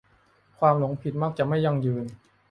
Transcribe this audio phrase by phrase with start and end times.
[0.59, 2.05] ความหลงผิดมักจะไม่ยั่งยืน